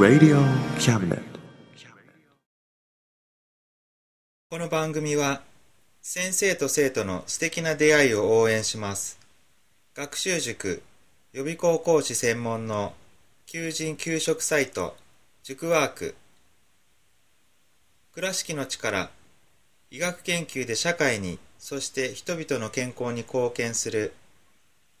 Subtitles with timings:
[0.00, 0.40] Radio
[0.78, 1.20] Cabinet.
[4.48, 5.42] この番組は
[6.00, 9.18] 先生と生徒の素敵な出会いを応援します。
[9.94, 10.82] 学習塾
[11.34, 12.94] 予備校講師専門の
[13.44, 14.96] 求人・給食サイト
[15.42, 16.14] 塾ワーク。
[18.14, 19.10] 倉敷の力
[19.90, 24.14] 医学研究で社会にそして人々の健康に貢献する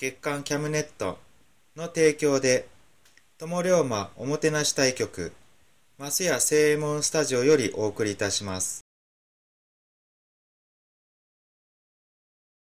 [0.00, 1.18] 月刊キャムネット
[1.76, 2.66] の提供で
[3.36, 5.30] 友龍馬おもてなし対局
[5.98, 8.80] マスヤ正右衛門スタジオよりお送りいたします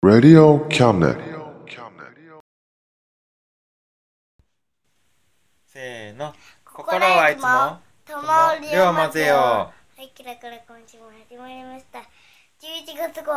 [0.05, 1.17] Radio Cabinet.
[5.65, 6.31] せーの
[6.63, 12.01] 心はいつも友龍馬ぜよはい、キラキラ今週も始まりました。
[12.61, 13.31] 11月号、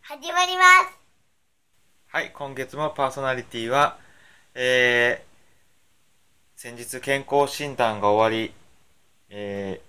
[0.00, 1.03] 始まります。
[2.14, 3.98] はい今月もパーソナリティは
[4.54, 8.54] えー、先日健康診断が終わり
[9.30, 9.80] え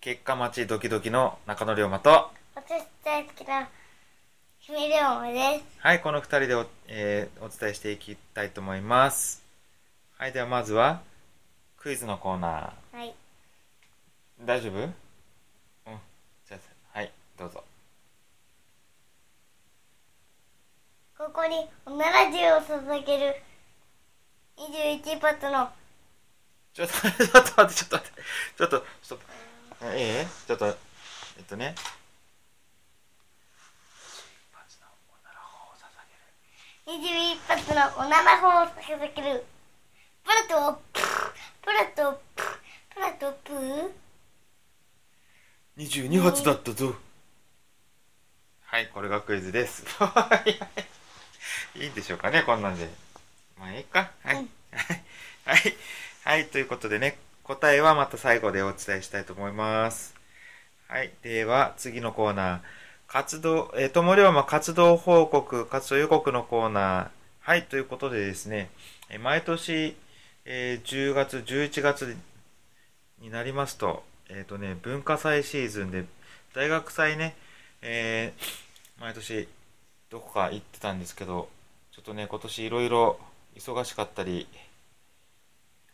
[0.00, 3.68] ー、結果待ちドキドキの中野龍馬と私大好きな
[4.60, 5.64] 姫龍馬です。
[5.80, 9.44] はいこの二人でお,、えーお伝えしていきたいと思います。
[10.16, 11.02] はいではまずは
[11.76, 13.08] クイズのコーナはい。
[13.08, 14.78] ー大丈夫？
[14.78, 14.90] うん。
[16.48, 16.56] じゃ
[16.94, 17.62] あはいどうぞ
[21.24, 23.34] ここにおなら銃を捧げる
[24.58, 25.70] 21発の
[26.74, 28.22] ちょっと、ちょっと待って、ちょっと待って、
[28.58, 29.24] ちょっと、ちょっと、
[29.84, 30.70] ええちょっと、え
[31.40, 31.74] っとね。
[36.86, 39.44] 21発のおなら砲を捧げる
[40.24, 40.82] プラと
[41.62, 42.20] プラと
[42.90, 43.90] プラとプー
[45.78, 46.94] 22発だったぞ。
[48.66, 49.86] はい、これがクイズです。
[51.76, 52.88] いいんでしょうかね、こんなんで。
[53.58, 54.10] まあ、いいか。
[54.22, 54.36] はい。
[54.36, 54.50] うん
[55.44, 55.76] はい。
[56.24, 60.14] はい、ということでね、答えはまた最後でお伝えしたいと思います。
[60.88, 62.60] はい、では、次のコーナー。
[63.06, 67.08] 活動、えー、友龍馬活動報告、活動予告のコーナー。
[67.40, 68.70] はい、ということでですね、
[69.10, 69.94] えー毎年、
[70.46, 72.16] えー10月、11月
[73.18, 76.06] になりますと、えっ、とね、文化祭シーズンで、
[76.54, 77.36] 大学祭ね、
[77.82, 79.46] えー毎年、
[80.14, 81.48] どこか行ってたんですけど、
[81.90, 83.18] ちょっとね、今年いろいろ
[83.56, 84.46] 忙しかったり、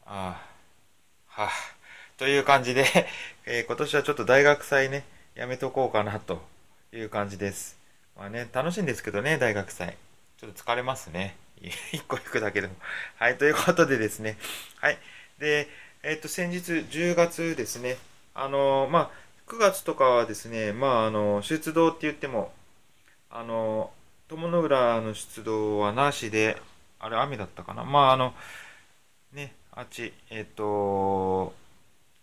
[0.05, 0.39] あ
[1.27, 1.51] あ、はあ、
[2.19, 2.85] という感じで、
[3.47, 6.43] えー今年はちょっと大学祭ね、やめとこうかなと
[6.93, 7.79] いう感じです。
[8.15, 9.97] まあね、楽しいんですけどね、大学祭。
[10.39, 11.35] ちょっと疲れますね。
[11.91, 12.75] 一個行くだけでも。
[13.17, 14.37] はい、ということでですね。
[14.83, 14.99] はい。
[15.39, 15.67] で、
[16.03, 17.97] えっ、と、先日10月ですね。
[18.35, 22.53] あのまあ、9月とかはですね、まあ、あの、出動って言っても、
[23.31, 23.91] あの、
[24.31, 26.57] 友の浦の出動はなしで、
[27.01, 27.85] あれ雨だったかな？
[27.85, 28.33] まあ、あの、
[29.33, 31.53] ね、あっち、えっ、と、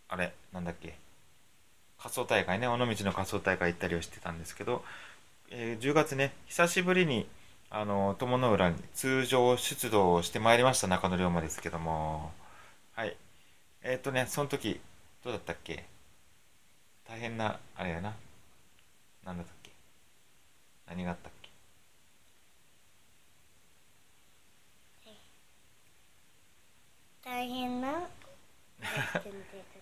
[0.07, 0.95] あれ、なんだっけ？
[1.99, 4.83] 仮装大会ね、尾道の仮装大会行ったりをしてたんですけど、
[5.49, 7.27] えー10月ね、久しぶりに、
[7.69, 12.31] あの、友の浦に通常出動をしてまいりました、中野龍馬ですけども、
[12.95, 13.17] はい。
[13.83, 14.79] えっ、とね、その時、
[15.25, 15.83] どうだったっけ？
[17.09, 18.13] 大変な、あれやな。
[19.25, 19.71] なんだったっけ？
[20.87, 21.47] 何があったっけ
[27.23, 29.29] 大変なレッスン手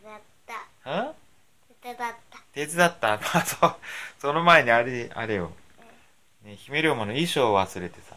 [0.04, 1.14] 伝ったは
[1.84, 1.98] 手伝っ
[2.32, 3.76] た手伝った まあ、そう、
[4.20, 5.52] その前にあれ、あれよ。
[6.42, 8.16] ね、姫龍馬の衣装を忘れてさ。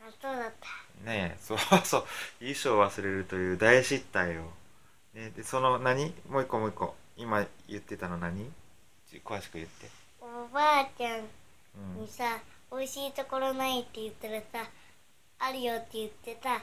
[0.00, 0.68] あそうだった
[1.04, 2.06] ねえ、そうそう、
[2.40, 4.52] 衣装を忘れるという大失態よ。
[5.14, 6.12] ね、で、その何？
[6.28, 6.94] もう一個もう一個。
[7.16, 8.52] 今言ってたの何？
[9.10, 9.88] ち詳しく言って。
[10.20, 11.20] おばあちゃん
[11.76, 12.08] うんに。
[12.08, 12.38] さ、
[12.70, 14.68] 美味しいところないって言ったらさ
[15.38, 16.60] あるよって言ってさ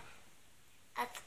[0.95, 1.19] あつ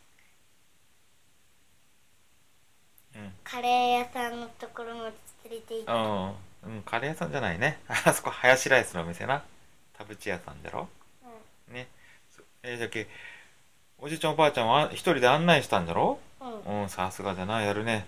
[3.07, 3.07] うん
[3.44, 5.12] カレー屋さんのところも連
[5.50, 7.80] れて行ったうん、うん、カレー屋さんじゃないね。
[7.88, 9.42] あそこハヤシライスのお店な。
[9.96, 10.88] 田淵屋さんだろ。
[11.68, 11.88] ね。
[12.34, 13.08] そえー、じゃけ
[13.98, 16.18] おじいちゃんおばあちゃんは一人で案内したんだろ？
[16.40, 16.60] うん。
[16.60, 18.06] うんうんさすがだなやるね。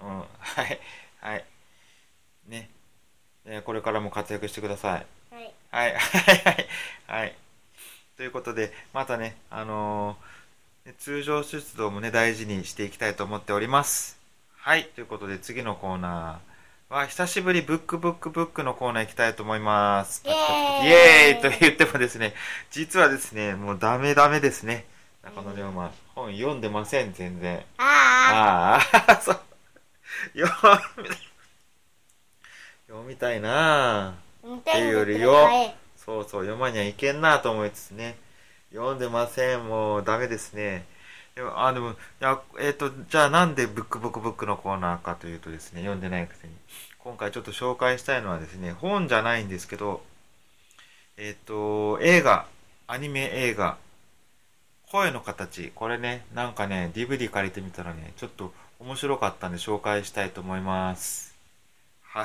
[0.00, 0.18] うん。
[0.38, 0.80] はい。
[1.20, 1.44] はい。
[2.46, 2.70] ね。
[3.46, 5.54] えーこれからも活躍してくださいはい。
[5.70, 5.92] はい。
[5.94, 6.36] はい。
[6.44, 6.66] はい。
[7.06, 7.34] はい。
[8.16, 14.18] ということでまたねあのーね通常出動もね大事にしていきたいと思っております
[14.66, 20.22] はいということで次のコーナーは久しぶりブックブックブックのコーナー行きたいと思います。
[20.24, 20.36] イエー
[20.84, 20.88] イ。
[20.88, 22.32] イエーイと言ってもですね
[22.70, 24.86] 実はですねもうダメダメですね。
[25.22, 27.62] 中野龍馬本読んでません全然。
[27.76, 29.40] あああ そう。
[30.34, 30.50] 読
[30.96, 31.10] み
[32.88, 34.06] 読みたいな。
[34.06, 34.14] ああ
[34.44, 35.74] 見たいんだっていうよりよ。
[35.94, 38.16] そうそう読まにはいけんなと思いつつね。
[38.72, 40.86] 読んでませんもうダメですね
[41.36, 46.54] あでもいやえっ、とじゃあなんでブックブックブックのコーナーかというとですね読んでないくせに。
[46.98, 50.02] 今回ちょっと紹介したいのはですね本じゃないんですけど
[51.16, 52.46] えっ、と映画
[52.86, 53.78] アニメ映画
[54.90, 55.72] 声の形。
[55.74, 61.34] これねなんかね DVD 借りてみたらねちょっと面白かったんで紹介したいと思います。
[62.02, 62.24] はい。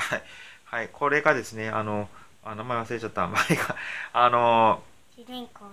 [0.65, 2.07] はいこれがですねあの
[2.43, 3.27] あ名前忘れちゃった。
[3.27, 3.75] 前が
[4.13, 4.83] あの
[5.15, 5.65] 主人公。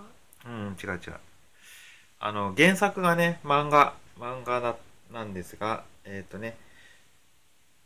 [0.45, 1.26] うん違う違う
[2.19, 4.75] あの原作がね漫画漫画だ
[5.13, 6.57] なんですがえっ、とね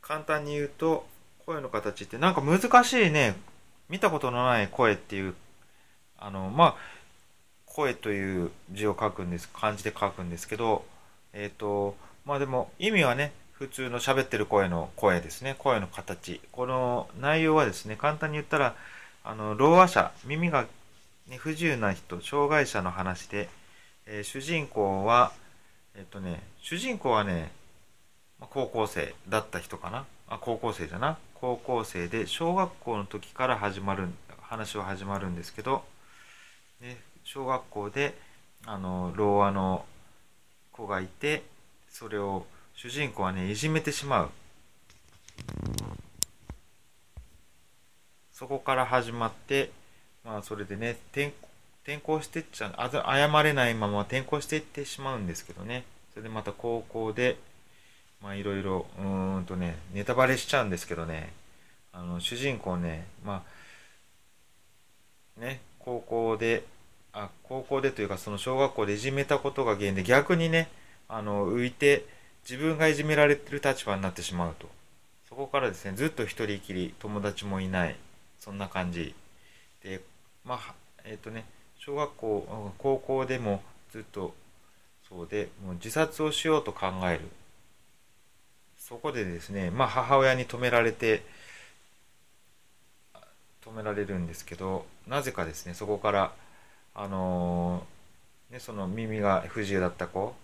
[0.01, 1.05] 簡単に言うと
[1.45, 3.35] 声の形ってなんか難しいね
[3.89, 5.33] 見たことのない声っていう
[6.17, 6.75] あのまあ
[7.65, 10.85] 声という字を書くんです漢字で書くんですけど
[11.33, 11.95] えっ、と
[12.25, 13.31] まあでも意味はね
[13.61, 16.41] 普通の喋ってる声の声ですね声の形。
[16.51, 18.75] この内容はですね簡単に言ったら
[19.23, 20.65] あのろう話者耳が、
[21.29, 23.49] ね、不自由な人障害者の話で、
[24.13, 25.31] えー主人公は
[25.95, 27.49] えっ、とね主人公はね
[28.41, 30.05] 高校生だった人かな。
[30.27, 31.17] あ高校生じゃな。
[31.35, 34.09] 高校生で小学校の時から始まる
[34.41, 35.83] 話は始まるんですけど、
[36.81, 38.13] ね、小学校で
[38.65, 39.85] あのろう話の
[40.73, 41.43] 子がいて
[41.89, 44.29] それを主人公はねいじめてしまう。
[48.33, 49.71] そこから始まって
[50.25, 51.50] まあそれでね転校
[51.83, 55.83] 転校してっちゃうあ謝れないまま転校していってしまうんですけどね。
[56.13, 57.37] それでまた高校で
[58.21, 61.33] まあいろいろうーんとねネタバレしちゃうんですけどね。
[61.93, 63.43] あの主人公ねま
[65.37, 66.63] あね高校で
[67.13, 70.69] あ高校でというかその小学校でいじめたことが原因で逆にね
[71.09, 72.05] あの浮いて
[72.47, 74.69] 自分がいじめられてる立場になってしまうと。
[75.27, 77.95] そこからですねずっと一人きり友達もいない。
[78.39, 79.15] そんな感じ。
[79.83, 80.01] で
[80.45, 80.73] まあ
[81.03, 81.45] えっ、とね
[81.83, 84.35] 小学校高校でもずっと
[85.09, 87.21] そうでもう自殺をしようと考える。
[88.77, 91.23] そこでですねまあ母親に止められて
[93.65, 96.31] 止められるんですけどなぜかですねそこから
[96.93, 100.35] あのーね、その耳が不自由だった子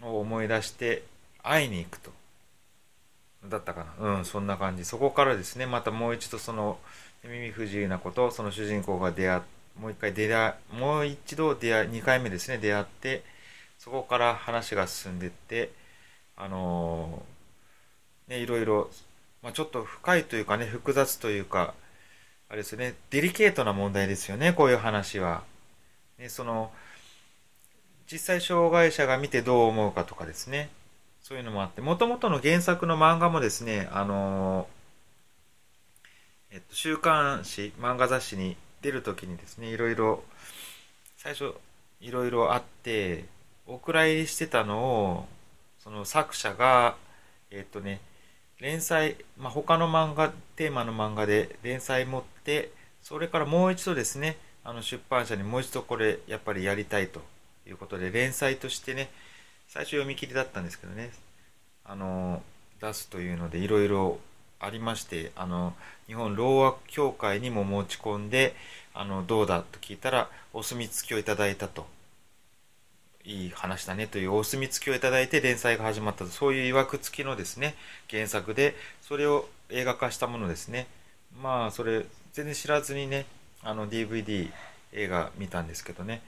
[0.00, 1.02] を思い出して
[1.42, 2.12] 会いに行くと。
[3.48, 4.18] だったかな。
[4.18, 4.84] うんそんな感じ。
[4.84, 6.78] そこからですねまたもう一度その
[7.24, 9.40] 耳不自由な子とその主人公が出会っ
[9.78, 13.22] もう一回出会もう一度出会い2回目ですね出会って
[13.78, 15.70] そこから話が進んでって
[16.36, 17.40] あのー
[18.30, 18.88] ねいろいろ、
[19.42, 21.74] まあ、ちょっと深いというかね複雑というか
[22.48, 25.42] あれですねデリケートな問題ですよねこういう話は。
[26.18, 26.70] ね、その
[28.10, 30.68] 実際障害者が見てどう思うかとかですね
[31.22, 34.66] そういうのもあってもともとの原作の漫画もですねあの
[36.52, 40.22] えっと、週刊誌漫画雑誌に出る時にですねいろいろ
[41.16, 41.54] 最初
[42.00, 43.24] いろいろあって
[43.66, 45.28] お蔵入りしてたのを
[45.78, 46.96] その作者が
[47.50, 48.00] えっとね
[48.60, 52.70] 連載、まあ、他の漫画テーマの漫画で連載持って
[53.02, 57.22] それからもう一度ですねあの出版社にもう一度これやっぱりやりたいと
[57.66, 59.10] いうことで連載としてね
[59.68, 61.10] 最初読み切りだったんですけどね
[61.84, 62.42] あの
[62.80, 64.18] 出すというのでいろいろ
[64.60, 65.74] ありましてあの
[66.06, 68.54] 日本ろう話協会にも持ち込んで
[68.94, 71.86] あのどうだと聞いたらお墨付きをいただいたと。
[73.22, 76.30] いい話だねというお墨付きをいただいて連載が始まったと。
[76.30, 77.74] そういういわく付きのですね
[78.10, 80.86] 原作でそれを映画化したものですね。
[81.40, 83.26] まあそれ全然知らずにね
[83.62, 84.50] あの DVD
[84.92, 86.22] 映画見たんですけどね。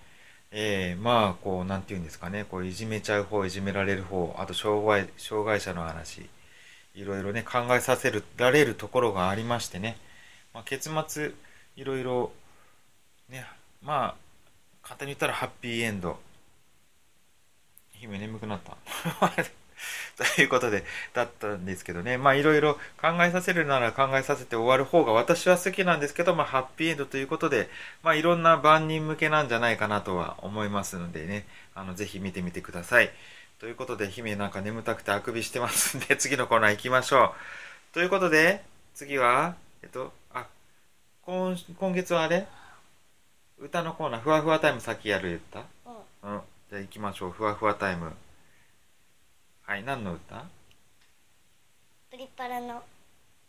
[0.50, 2.44] えー、まあこうなんて言うんですかね。
[2.44, 6.28] こういじめちゃう方いじめられる方あと障害障害者の話。
[6.94, 9.96] いろいろね考えさせるられるところがありましてね、
[10.54, 11.32] まあ、結末
[11.76, 12.32] いろいろ
[13.28, 13.46] ね
[13.82, 14.14] まあ
[14.82, 16.18] 簡単に言ったらハッピーエンド
[17.92, 18.76] 姫眠くなった
[20.34, 22.18] ということで、だったんですけどね。
[22.18, 27.68] まあいろいろ考えさせるなら考えさせて終わる方が私は好きなんですけど、まあハッピーエンドということで、
[28.02, 33.10] まあいろんな万人向けなんじゃないかなとは思いますのでね、あの、ぜひ見てみてください。
[33.62, 37.94] ということで、姫なんか眠たくてあくびしてますんで、 次のコーナー行きましょう。
[37.94, 40.48] ということで、次は、えっと、あ、
[41.22, 42.48] 今、今月はあれ？
[43.58, 45.60] 歌のコーナー、ふわふわタイムさっきやる言った？
[46.24, 46.42] うんうん。
[46.70, 47.30] じゃあ行きましょう。
[47.30, 48.12] ふわふわタイム。
[49.62, 50.44] はい、何の歌？
[52.10, 52.82] プリパラの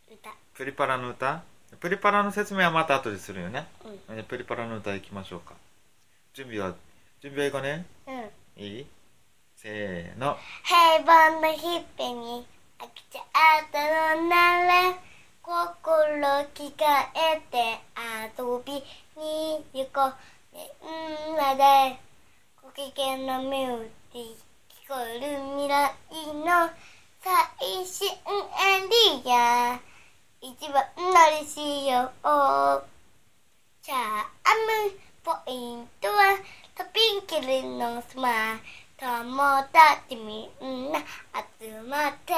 [0.08, 1.42] 歌プリパラの歌？
[1.80, 3.66] プリパラの説明はまた後でするよね。
[3.84, 5.54] うんえプリパラの歌行きましょうか。
[6.34, 6.76] 準備は、
[7.20, 7.84] 準備はいいかね？
[8.06, 8.86] うんいい？
[9.64, 10.36] せーの。
[10.62, 12.46] 平凡な日々に
[12.78, 13.20] 飽きちゃ
[13.62, 14.92] ったのなら
[15.40, 17.80] 心着替えて
[18.36, 18.72] 遊び
[19.18, 20.14] に行こう
[20.52, 21.96] みんなで
[22.62, 25.20] ご機嫌なミュージック聞こえる
[25.56, 25.96] 未来
[26.44, 26.68] の
[27.22, 28.12] 最新エ
[29.24, 29.80] リア。
[30.42, 31.04] 一番乗
[31.40, 32.84] りしよう。
[33.80, 33.96] チャー
[34.84, 34.92] ム
[35.22, 36.36] ポイントは
[36.74, 39.12] トピンキリのスマイル友
[39.70, 42.32] 達みんな集まって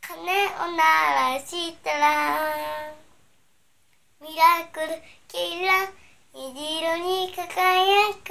[0.00, 0.84] 鐘を鳴
[1.34, 2.94] らしたら
[4.20, 4.86] ミラクル
[5.26, 5.90] キラ
[6.32, 8.30] 虹色に輝く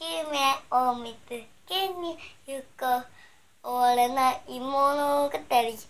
[0.00, 3.04] 夢を見つけに行こ
[3.62, 5.88] う終わらない物語ス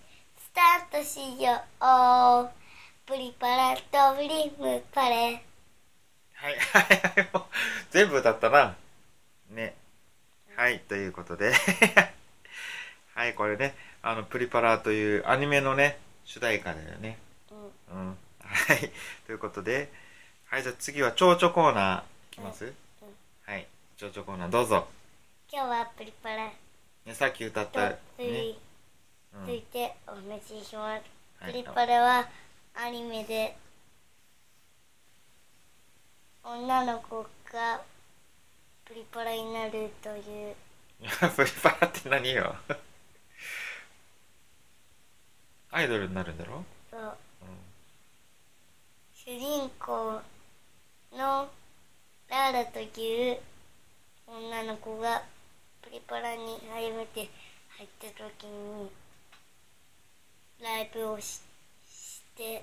[0.53, 2.51] タートしよう。
[3.07, 5.41] プリパラとリムパレ
[6.35, 7.45] はい、はい、はい、もう、
[7.93, 8.82] 全部歌ったな。
[10.65, 10.69] ね。
[10.69, 11.53] はい、ということで。
[13.15, 17.19] はい、これね、あの、プリパラというアニメのね、主題歌だよね。
[17.51, 17.55] う
[17.95, 18.19] んうん。
[18.41, 18.91] はい。
[19.27, 19.93] ということで、
[20.47, 22.73] はい、じゃあ次は蝶々コーナーいきます、
[23.45, 23.67] はい。
[23.97, 24.89] 蝶々コーナーどうぞ。
[25.51, 26.51] 今日はプリパラ
[27.05, 28.55] ね、さっき歌っとた、つい,、ね。
[29.35, 31.03] うんついてお話しします。
[31.41, 32.29] はいプリパラは
[32.75, 33.57] アニメで
[36.45, 37.83] 女の子が
[38.93, 40.55] プリパラになるという。
[41.35, 42.55] プリパラって何よ？
[45.73, 46.63] アイドルになるんだろ？
[46.91, 47.01] そう。
[47.01, 47.05] う
[47.47, 47.57] ん。
[49.15, 50.21] 主人公
[51.13, 51.51] の
[52.29, 53.41] ラーラという
[54.27, 55.25] 女の子が
[55.81, 57.31] プリパラに初めて
[57.79, 58.91] 入った時に
[60.61, 61.41] ライブをし
[61.89, 62.63] して。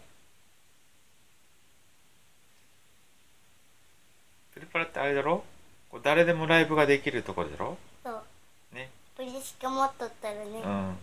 [4.54, 5.44] プリパラってあれだろ？
[5.90, 7.78] こう誰でもライブができるところだろ？
[8.04, 8.90] そうね。
[9.18, 10.52] プリしか持っとったらね、うん。
[10.52, 10.96] うんうん。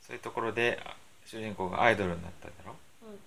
[0.00, 0.94] そういうところであ
[1.26, 2.72] 主人公がアイドルになったんだろ？
[3.02, 3.18] うん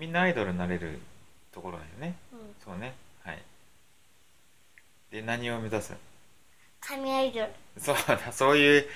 [0.00, 1.00] みんなアイドルになれる
[1.52, 2.14] ところだよね。
[2.32, 2.94] うんそうね。
[3.24, 3.42] はい。
[5.10, 5.94] で、何を目指す？
[6.80, 8.86] 神アイドルそうだ、そういう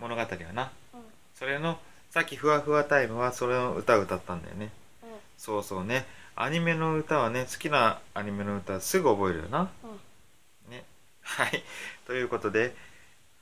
[0.00, 0.72] 物語はな。
[0.94, 1.00] うん
[1.36, 1.78] それの、
[2.10, 4.70] さっきふわふわタイムはそれの歌を歌ったんだよね。
[5.04, 5.08] うん
[5.38, 6.04] そうそうね。
[6.36, 9.70] アニメの歌はね、好きなアニメの歌すぐ覚えるよな。
[9.84, 10.84] うんね。
[11.22, 11.62] はい。
[12.06, 12.74] ということで、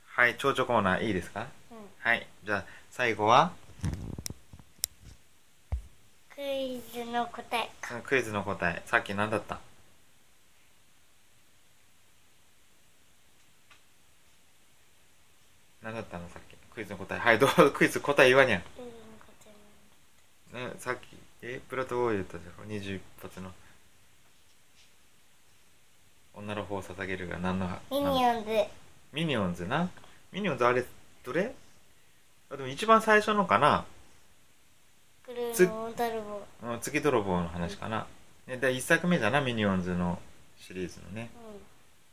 [0.06, 1.46] はい、蝶々コーナーいいですか？
[1.70, 2.26] うんはい。
[2.44, 3.52] じゃあ、最後は、
[6.34, 7.70] クイズの答え
[8.04, 8.82] クイズの答え。
[8.86, 9.58] さっき何だった？
[15.82, 16.28] 何だったの？
[16.28, 16.56] さっき。
[16.74, 17.18] クイズの答え。
[17.18, 17.50] はい、どう？
[17.50, 18.62] ぞ クイズ答え言わにゃん。
[18.62, 22.68] クイズの答ね、さっき、え、プラトボーイ言ったじゃん。
[22.68, 23.50] 21発の。
[26.34, 28.50] 女の方を捧げるが何のえミニオンズ
[29.12, 29.88] ミニオンズな。
[30.32, 30.84] ミニオンズあれ、
[31.24, 31.54] どれ？
[32.50, 33.84] あでも一番最初のかな。
[35.24, 35.68] クルつ
[36.80, 38.06] 月泥棒の話かな。
[38.46, 40.18] ね、で、一作目だな、ミニオンズの
[40.58, 41.30] シリーズのね。
[41.34, 41.58] う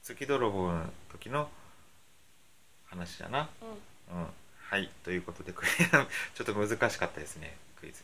[0.03, 1.49] 月泥棒の時の
[2.85, 3.43] 話だな。
[3.43, 3.47] ん
[4.11, 4.27] うんうん。
[4.69, 4.89] はい。
[5.03, 5.53] ということで、
[6.35, 8.03] ちょっと難しかったですね、クイズ。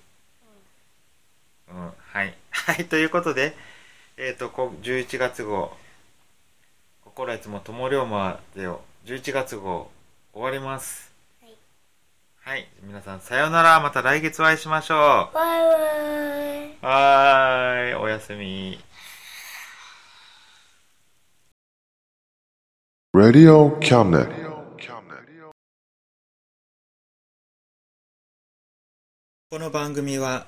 [1.71, 1.91] うん。
[1.97, 2.33] はい。
[2.49, 2.85] はい。
[2.85, 3.55] ということで、
[4.17, 5.75] えっ、と、こ11月号、
[7.03, 9.89] 心いつも友龍馬でよ、11月号
[10.33, 11.11] 終わります。
[11.41, 11.55] はい
[12.43, 12.67] はい。
[12.83, 13.79] 皆さん、さようなら。
[13.79, 15.33] また来月お会いしましょう。
[15.33, 15.77] バイバ
[16.65, 17.93] イはーい。
[17.95, 18.79] おやすみ。
[23.13, 24.51] Radio Cabinet.
[29.53, 30.47] この番組は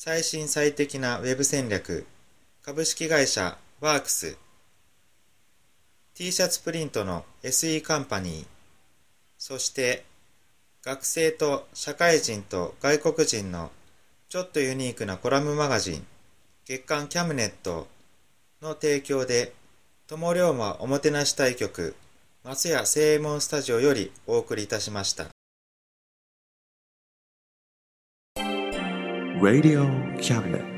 [0.00, 2.06] 最新最適なウェブ戦略、
[2.62, 4.38] 株式会社ワークス、
[6.14, 8.46] T シャツプリントの SE カンパニー、
[9.38, 10.04] そして
[10.84, 13.72] 学生と社会人と外国人の
[14.28, 16.06] ちょっとユニークなコラムマガジン、
[16.64, 17.88] 月刊キャムネット
[18.62, 19.52] の提供で、
[20.06, 21.96] 友龍馬おもてなし対局、
[22.44, 25.37] 松屋正右衛門スタジオよりお送りいたしました。
[29.40, 29.86] Radio
[30.20, 30.77] Cabinet.